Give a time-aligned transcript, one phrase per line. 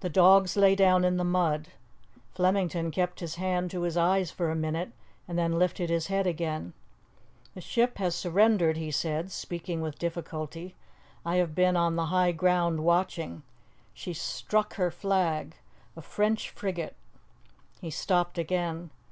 [0.00, 1.68] The dogs lay down in the mud.
[2.34, 4.90] Flemington kept his hand to his eyes for a minute,
[5.28, 6.72] and then lifted his head again.
[7.54, 10.74] "The ship has surrendered," he said, speaking with difficulty;
[11.24, 13.44] "I have been on the high ground watching.
[13.94, 15.54] She struck her flag.
[15.94, 16.96] A French frigate"
[17.80, 18.90] He stopped again.